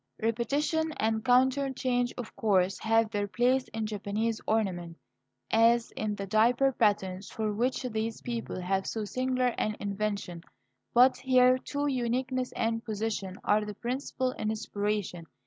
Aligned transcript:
Repetition 0.19 0.93
and 0.97 1.23
counter 1.23 1.71
change, 1.71 2.11
of 2.17 2.35
course, 2.35 2.79
have 2.79 3.11
their 3.11 3.27
place 3.27 3.67
in 3.67 3.85
Japanese 3.85 4.41
ornament, 4.47 4.97
as 5.51 5.91
in 5.91 6.15
the 6.15 6.25
diaper 6.25 6.71
patterns 6.71 7.29
for 7.29 7.53
which 7.53 7.83
these 7.83 8.19
people 8.19 8.59
have 8.61 8.87
so 8.87 9.05
singular 9.05 9.53
an 9.59 9.77
invention, 9.79 10.41
but 10.91 11.17
here, 11.17 11.59
too, 11.59 11.85
uniqueness 11.85 12.51
and 12.53 12.83
position 12.83 13.37
are 13.43 13.63
the 13.63 13.75
principal 13.75 14.33
inspiration. 14.39 15.27